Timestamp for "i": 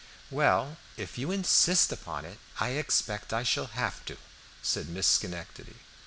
2.59-2.69, 3.33-3.43